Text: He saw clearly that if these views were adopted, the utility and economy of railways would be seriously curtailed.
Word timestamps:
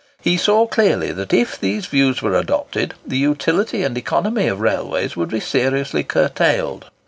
He 0.23 0.35
saw 0.35 0.65
clearly 0.65 1.11
that 1.11 1.31
if 1.31 1.59
these 1.59 1.85
views 1.85 2.23
were 2.23 2.35
adopted, 2.35 2.95
the 3.05 3.19
utility 3.19 3.83
and 3.83 3.95
economy 3.95 4.47
of 4.47 4.59
railways 4.59 5.15
would 5.15 5.29
be 5.29 5.39
seriously 5.39 6.03
curtailed. 6.03 6.87